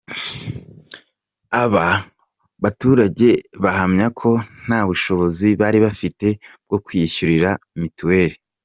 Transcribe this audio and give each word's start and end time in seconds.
Aba 1.63 1.87
baturage 2.63 3.29
bahamya 3.63 4.07
ko 4.19 4.31
nta 4.65 4.79
bushobozi 4.89 5.47
bari 5.61 5.79
bafite 5.85 6.27
bwo 6.65 6.77
kwiyishyurira 6.85 7.49
Mitiweri. 7.81 8.35